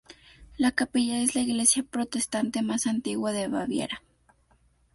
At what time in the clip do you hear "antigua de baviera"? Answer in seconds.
2.87-4.01